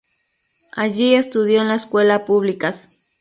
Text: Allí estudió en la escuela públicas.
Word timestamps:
Allí 0.71 1.13
estudió 1.13 1.61
en 1.61 1.67
la 1.67 1.75
escuela 1.75 2.25
públicas. 2.25 2.89